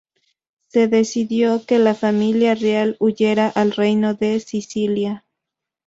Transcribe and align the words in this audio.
Se 0.65 0.87
decidió 0.87 1.63
que 1.67 1.77
la 1.77 1.93
familia 1.93 2.55
real 2.55 2.97
huyera 2.99 3.49
al 3.49 3.71
Reino 3.71 4.15
de 4.15 4.39
Sicilia. 4.39 5.27